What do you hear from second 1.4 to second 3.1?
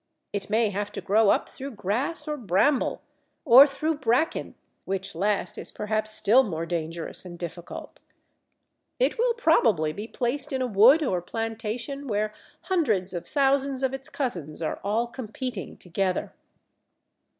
through grass or bramble,